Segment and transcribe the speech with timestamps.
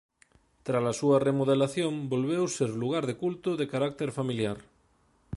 [0.65, 4.57] Trala súa remodelación volveu ser lugar de culto de carácter familiar.